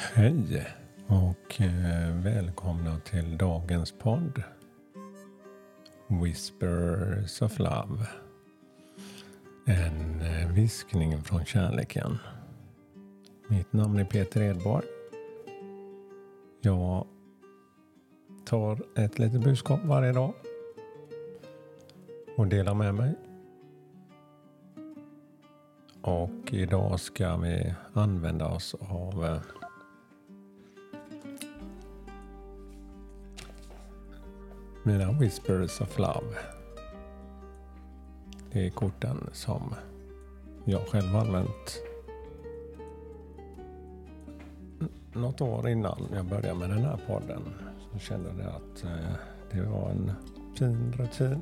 [0.00, 0.66] Hej
[1.06, 4.42] och eh, välkomna till dagens podd
[6.06, 8.06] Whispers of Love.
[9.66, 12.18] En eh, viskning från kärleken.
[13.48, 14.86] Mitt namn är Peter Edborg.
[16.60, 17.06] Jag
[18.44, 20.34] tar ett litet budskap varje dag
[22.36, 23.14] och delar med mig.
[26.02, 29.40] Och idag ska vi använda oss av eh,
[34.88, 36.36] mina Whispers of Love.
[38.52, 39.74] Det är korten som
[40.64, 41.82] jag själv använt
[45.12, 47.42] något år innan jag började med den här podden.
[47.92, 49.14] Så kände jag att eh,
[49.52, 50.12] det var en
[50.54, 51.40] fin rutin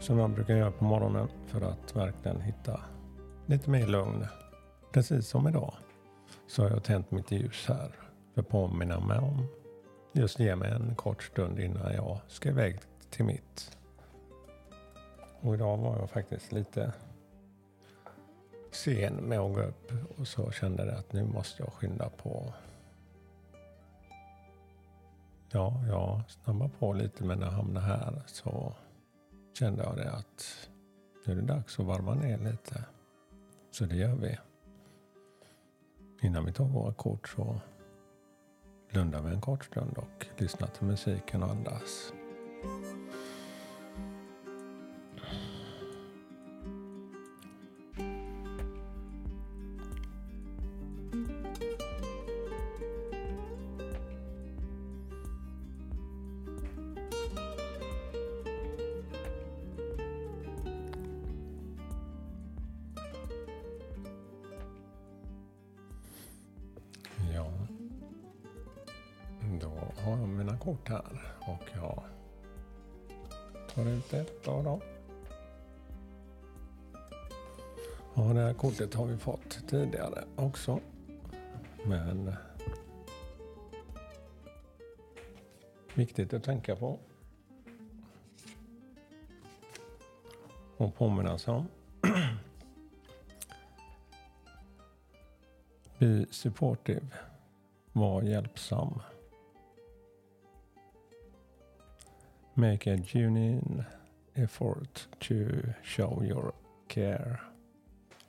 [0.00, 2.80] som jag brukar göra på morgonen för att verkligen hitta
[3.46, 4.26] lite mer lugn.
[4.92, 5.74] Precis som idag
[6.46, 7.90] så har jag tänt mitt ljus här
[8.34, 9.46] för att påminna mig om
[10.18, 12.80] just ge mig en kort stund innan jag ska iväg
[13.10, 13.78] till mitt.
[15.40, 16.92] Och idag var jag faktiskt lite
[18.70, 22.54] sen med att gå upp och så kände jag att nu måste jag skynda på.
[25.50, 28.74] Ja, jag snabbade på lite men när jag hamnade här så
[29.58, 30.68] kände jag det att
[31.26, 32.84] nu är det dags att varva ner lite.
[33.70, 34.38] Så det gör vi.
[36.22, 37.60] Innan vi tar våra kort så
[38.92, 42.12] blunda med en kort stund och lyssna till musiken och andas.
[70.58, 72.02] Kort här och jag
[73.74, 74.80] tar ut ett av dem.
[78.14, 80.80] Ja, det här kortet har vi fått tidigare också.
[81.84, 82.32] Men
[85.94, 86.98] viktigt att tänka på.
[90.76, 91.68] Och påminna sig om.
[95.98, 97.06] Be supportive.
[97.92, 99.00] Var hjälpsam.
[102.58, 103.84] Make a genuine
[104.34, 105.34] effort to
[105.82, 106.52] show your
[106.88, 107.40] care.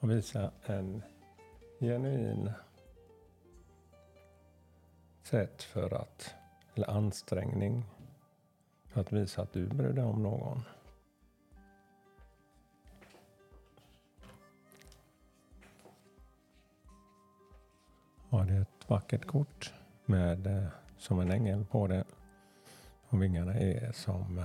[0.00, 1.02] Och visa en
[1.80, 2.50] genuin
[5.22, 6.34] sätt för att,
[6.74, 7.84] eller ansträngning
[8.86, 10.62] för att visa att du bryr dig om någon.
[18.30, 19.72] Ja, det är ett vackert kort
[20.04, 20.66] med eh,
[20.98, 22.04] som en ängel på det.
[23.14, 24.44] Och vingarna är som eh,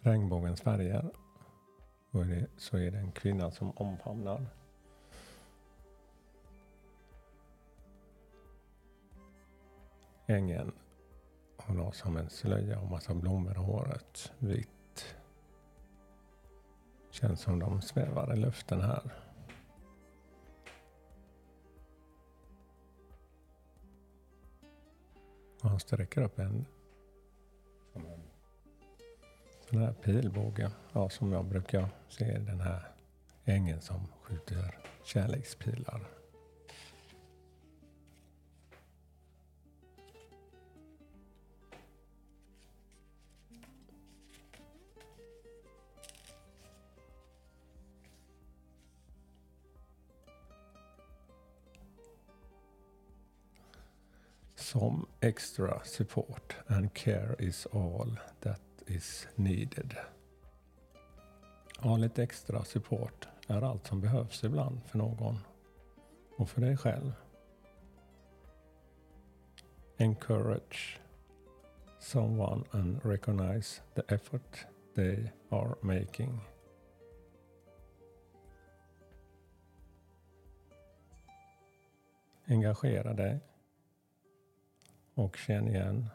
[0.00, 1.10] regnbågens färger.
[2.10, 2.24] Och
[2.56, 4.46] så är det en kvinna som omfamnar.
[10.26, 10.72] Ängeln
[11.56, 14.32] hon har som en slöja och massa blommor i håret.
[14.38, 15.16] Vitt.
[17.10, 19.25] Känns som de svävar i luften här.
[25.66, 26.66] Och han sträcker upp en,
[27.92, 28.20] som en
[29.68, 30.70] sån här pilbåge.
[30.92, 32.92] Ja, som jag brukar se den här
[33.44, 36.08] ängeln som skjuter kärlekspilar.
[54.78, 59.96] Som extra support and care is all that is needed.
[61.82, 65.38] Ja, lite extra support är allt som behövs ibland för någon
[66.36, 67.12] och för dig själv.
[69.98, 71.00] Encourage
[71.98, 76.40] someone and recognize the effort they are making.
[82.46, 83.40] Engagera dig
[85.16, 86.08] och känn igen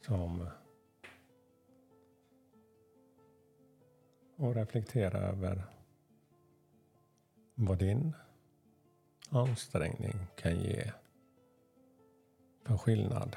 [0.00, 0.48] som
[4.36, 5.64] och reflektera över
[7.54, 8.12] vad din
[9.30, 10.92] ansträngning kan ge
[12.62, 13.36] för skillnad.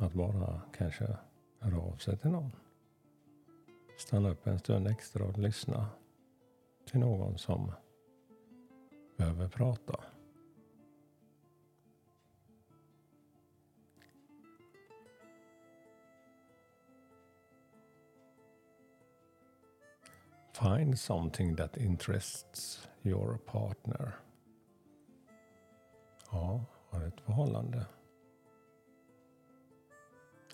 [0.00, 1.16] Att bara kanske
[1.58, 2.52] höra av sig till någon.
[3.98, 5.88] Stanna upp en stund extra och lyssna
[6.90, 7.72] till någon som
[9.20, 10.00] behöver prata.
[20.52, 24.12] Find something that interests your partner.
[26.30, 27.86] Ja, har du ett förhållande?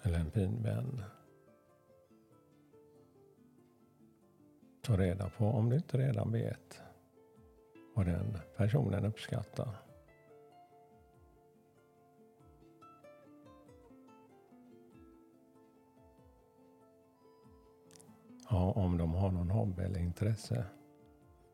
[0.02, 1.02] Eller en fin vän?
[4.82, 6.82] Ta reda på, om du inte redan vet,
[7.96, 9.68] vad den personen uppskattar.
[18.50, 20.64] Ja, om de har någon hobby eller intresse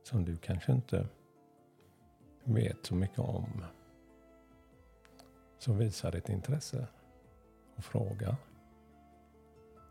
[0.03, 1.07] som du kanske inte
[2.45, 3.65] vet så mycket om.
[5.59, 6.87] Så visa ditt intresse
[7.77, 8.37] och fråga.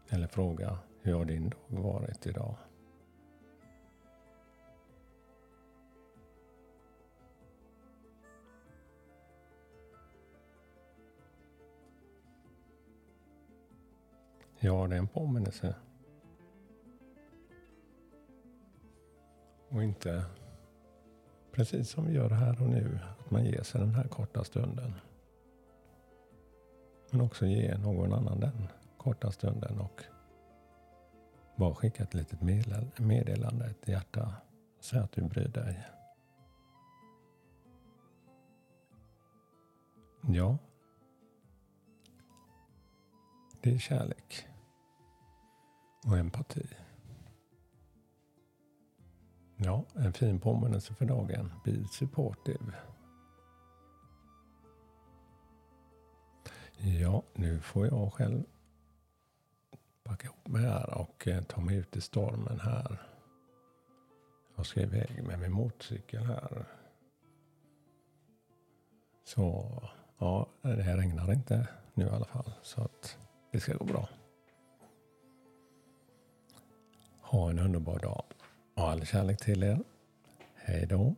[0.09, 2.55] Eller fråga, hur har din dag varit idag?
[14.63, 15.75] Ja, det är en påminnelse.
[19.69, 20.25] Och inte
[21.51, 24.93] precis som vi gör här och nu, att man ger sig den här korta stunden.
[27.11, 28.67] Men också ge någon annan den
[28.97, 30.03] korta stunden och
[31.55, 32.41] bara skicka ett litet
[32.97, 34.33] meddelande, ett hjärta.
[34.79, 35.83] Säg att du bryr dig.
[40.21, 40.57] Ja.
[43.61, 44.47] Det är kärlek
[46.07, 46.67] och empati.
[49.57, 51.51] Ja, en fin påminnelse för dagen.
[51.65, 52.73] Be supportive.
[56.77, 58.43] Ja, nu får jag själv
[60.03, 63.01] packa ihop mig här och eh, ta mig ut i stormen här.
[64.55, 66.65] Jag ska iväg med min motorcykel här.
[69.23, 69.71] Så
[70.17, 72.51] ja, det här regnar inte nu i alla fall.
[72.61, 73.17] Så att
[73.51, 74.09] det ska gå bra.
[77.31, 78.23] Ha en underbar dag.
[78.75, 79.79] Och all kärlek till er.
[80.55, 81.15] Hej då.